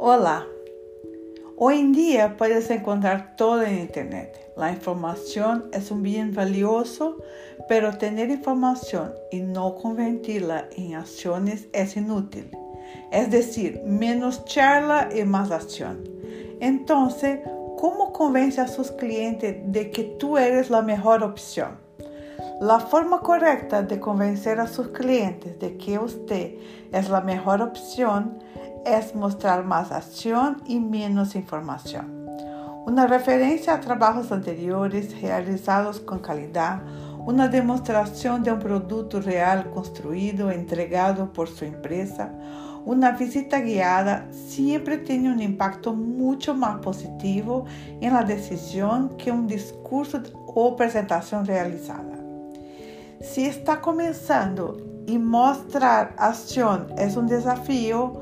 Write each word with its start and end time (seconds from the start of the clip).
Olá! 0.00 0.46
Hoy 1.56 1.80
en 1.80 1.92
día 1.92 2.36
puedes 2.36 2.70
encontrar 2.70 3.34
todo 3.34 3.64
en 3.64 3.80
Internet. 3.80 4.52
La 4.56 4.70
información 4.70 5.68
es 5.72 5.90
un 5.90 6.04
bien 6.04 6.32
valioso, 6.32 7.16
pero 7.68 7.98
tener 7.98 8.30
información 8.30 9.12
y 9.32 9.40
no 9.40 9.74
convertirla 9.74 10.68
en 10.76 10.94
acciones 10.94 11.66
es 11.72 11.96
inútil. 11.96 12.48
Es 13.10 13.32
decir, 13.32 13.82
menos 13.84 14.44
charla 14.44 15.08
y 15.12 15.24
más 15.24 15.50
acción. 15.50 16.04
Entonces, 16.60 17.40
¿cómo 17.76 18.12
convence 18.12 18.60
a 18.60 18.68
sus 18.68 18.92
clientes 18.92 19.56
de 19.64 19.90
que 19.90 20.04
tú 20.04 20.38
eres 20.38 20.70
la 20.70 20.82
mejor 20.82 21.24
opción? 21.24 21.87
La 22.60 22.80
forma 22.80 23.20
correcta 23.20 23.82
de 23.82 23.98
convencer 24.00 24.60
a 24.60 24.66
sus 24.66 24.88
clientes 24.88 25.58
de 25.58 25.76
que 25.76 25.98
usted 25.98 26.54
es 26.92 27.08
la 27.08 27.20
mejor 27.20 27.62
opción 27.62 28.38
es 28.84 29.14
mostrar 29.14 29.64
más 29.64 29.92
acción 29.92 30.62
y 30.66 30.80
menos 30.80 31.34
información. 31.34 32.26
Una 32.86 33.06
referencia 33.06 33.74
a 33.74 33.80
trabajos 33.80 34.32
anteriores 34.32 35.20
realizados 35.20 36.00
con 36.00 36.20
calidad, 36.20 36.82
una 37.26 37.48
demostración 37.48 38.42
de 38.42 38.52
un 38.52 38.58
producto 38.58 39.20
real 39.20 39.70
construido, 39.70 40.50
entregado 40.50 41.32
por 41.32 41.48
su 41.48 41.64
empresa, 41.64 42.32
una 42.84 43.10
visita 43.10 43.60
guiada 43.60 44.26
siempre 44.32 44.96
tiene 44.96 45.30
un 45.30 45.42
impacto 45.42 45.92
mucho 45.92 46.54
más 46.54 46.78
positivo 46.78 47.66
en 48.00 48.14
la 48.14 48.22
decisión 48.22 49.16
que 49.18 49.30
un 49.30 49.46
discurso 49.46 50.22
o 50.46 50.74
presentación 50.74 51.44
realizada. 51.44 52.17
Si 53.20 53.46
está 53.46 53.80
comenzando 53.80 54.76
y 55.06 55.18
mostrar 55.18 56.14
acción 56.18 56.86
es 56.96 57.16
un 57.16 57.26
desafío, 57.26 58.12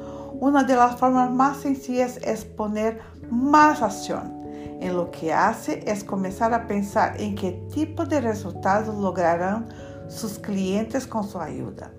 una 0.40 0.64
de 0.64 0.74
las 0.74 0.96
formas 0.96 1.30
más 1.30 1.58
sencillas 1.58 2.18
es 2.18 2.46
poner 2.46 3.00
más 3.30 3.82
acción. 3.82 4.34
En 4.80 4.96
lo 4.96 5.10
que 5.10 5.34
hace 5.34 5.82
es 5.90 6.02
comenzar 6.02 6.54
a 6.54 6.66
pensar 6.66 7.20
en 7.20 7.34
qué 7.34 7.52
tipo 7.72 8.06
de 8.06 8.20
resultados 8.20 8.96
lograrán 8.96 9.68
sus 10.08 10.38
clientes 10.38 11.06
con 11.06 11.24
su 11.24 11.40
ayuda. 11.40 11.90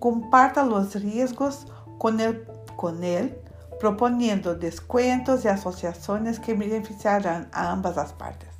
Comparta 0.00 0.64
los 0.64 0.94
riesgos 0.94 1.66
con 1.98 2.20
él, 2.20 3.38
proponiendo 3.78 4.54
descuentos 4.54 5.44
y 5.44 5.48
asociaciones 5.48 6.40
que 6.40 6.54
beneficiarán 6.54 7.48
a 7.52 7.70
ambas 7.70 7.96
las 7.96 8.12
partes. 8.12 8.59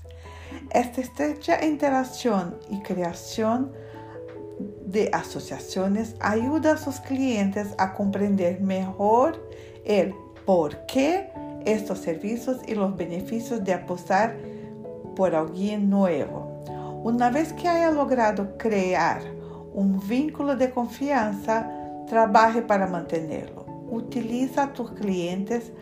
Esta 0.70 1.00
estrecha 1.00 1.64
interacción 1.64 2.56
y 2.70 2.80
creación 2.80 3.72
de 4.86 5.10
asociaciones 5.12 6.14
ayuda 6.20 6.72
a 6.72 6.76
sus 6.76 7.00
clientes 7.00 7.74
a 7.78 7.94
comprender 7.94 8.60
mejor 8.60 9.48
el 9.84 10.14
por 10.46 10.86
qué 10.86 11.30
estos 11.64 11.98
servicios 11.98 12.58
y 12.66 12.74
los 12.74 12.96
beneficios 12.96 13.64
de 13.64 13.74
apostar 13.74 14.36
por 15.16 15.34
alguien 15.34 15.90
nuevo. 15.90 16.62
Una 17.02 17.30
vez 17.30 17.52
que 17.52 17.68
haya 17.68 17.90
logrado 17.90 18.56
crear 18.56 19.22
un 19.74 20.00
vínculo 20.06 20.56
de 20.56 20.70
confianza, 20.70 21.68
trabaje 22.06 22.62
para 22.62 22.86
mantenerlo. 22.86 23.64
Utiliza 23.90 24.64
a 24.64 24.72
tus 24.72 24.92
clientes 24.92 25.72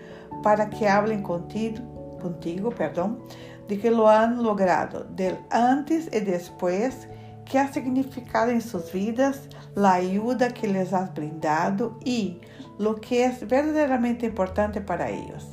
para 0.42 0.70
que 0.70 0.88
hablen 0.88 1.22
contigo, 1.22 2.18
contigo 2.20 2.70
perdón, 2.70 3.20
de 3.68 3.78
que 3.78 3.90
lo 3.90 4.08
han 4.08 4.42
logrado, 4.42 5.04
del 5.04 5.38
antes 5.50 6.08
y 6.12 6.20
después 6.20 7.08
que 7.44 7.58
ha 7.58 7.72
significado 7.72 8.50
en 8.50 8.60
sus 8.60 8.92
vidas, 8.92 9.48
la 9.74 9.94
ayuda 9.94 10.48
que 10.50 10.68
les 10.68 10.92
has 10.92 11.14
brindado 11.14 11.98
y 12.04 12.40
lo 12.78 12.96
que 12.96 13.24
es 13.24 13.46
verdaderamente 13.46 14.26
importante 14.26 14.80
para 14.80 15.10
ellos. 15.10 15.48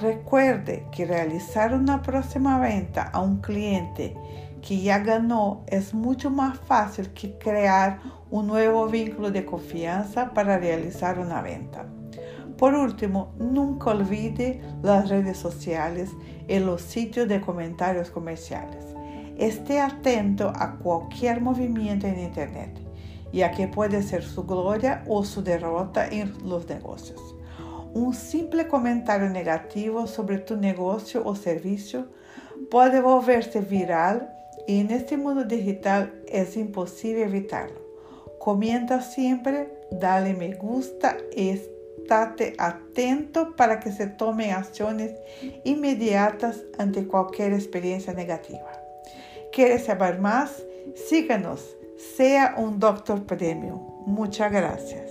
Recuerde 0.00 0.86
que 0.92 1.06
realizar 1.06 1.74
una 1.74 2.02
próxima 2.02 2.58
venta 2.60 3.02
a 3.02 3.20
un 3.20 3.40
cliente 3.40 4.16
que 4.62 4.80
ya 4.80 4.98
ganó 4.98 5.64
es 5.66 5.92
mucho 5.92 6.30
más 6.30 6.58
fácil 6.58 7.12
que 7.12 7.36
crear 7.38 7.98
un 8.30 8.46
nuevo 8.46 8.86
vínculo 8.86 9.30
de 9.30 9.44
confianza 9.44 10.32
para 10.34 10.58
realizar 10.58 11.18
una 11.18 11.42
venta. 11.42 11.86
Por 12.58 12.74
último, 12.74 13.34
nunca 13.38 13.90
olvide 13.90 14.60
las 14.82 15.08
redes 15.08 15.38
sociales 15.38 16.10
y 16.48 16.58
los 16.58 16.82
sitios 16.82 17.28
de 17.28 17.40
comentarios 17.40 18.10
comerciales. 18.10 18.84
Esté 19.38 19.80
atento 19.80 20.52
a 20.52 20.76
cualquier 20.78 21.40
movimiento 21.40 22.08
en 22.08 22.18
Internet, 22.18 22.76
ya 23.32 23.52
que 23.52 23.68
puede 23.68 24.02
ser 24.02 24.24
su 24.24 24.44
gloria 24.44 25.04
o 25.06 25.22
su 25.24 25.44
derrota 25.44 26.08
en 26.08 26.34
los 26.48 26.68
negocios. 26.68 27.36
Un 27.94 28.12
simple 28.12 28.66
comentario 28.66 29.30
negativo 29.30 30.08
sobre 30.08 30.38
tu 30.38 30.56
negocio 30.56 31.22
o 31.24 31.36
servicio 31.36 32.08
puede 32.72 33.00
volverse 33.00 33.60
viral 33.60 34.34
y 34.66 34.80
en 34.80 34.90
este 34.90 35.16
mundo 35.16 35.44
digital 35.44 36.12
es 36.26 36.56
imposible 36.56 37.22
evitarlo. 37.22 37.80
Comenta 38.40 39.00
siempre, 39.00 39.72
dale 39.92 40.34
me 40.34 40.54
gusta 40.54 41.16
y 41.34 41.50
estate 42.08 42.54
atento 42.58 43.54
para 43.54 43.80
que 43.80 43.92
se 43.92 44.06
tomen 44.06 44.52
acciones 44.52 45.12
inmediatas 45.64 46.62
ante 46.78 47.06
cualquier 47.06 47.52
experiencia 47.52 48.14
negativa. 48.14 48.72
¿Quieres 49.52 49.84
saber 49.84 50.18
más? 50.18 50.62
Síganos. 51.08 51.76
Sea 52.16 52.54
un 52.56 52.78
doctor 52.78 53.26
premium. 53.26 53.80
Muchas 54.06 54.50
gracias. 54.50 55.07